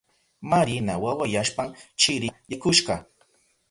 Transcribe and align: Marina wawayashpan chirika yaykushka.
Marina 0.51 0.93
wawayashpan 1.03 1.69
chirika 2.01 2.37
yaykushka. 2.51 2.93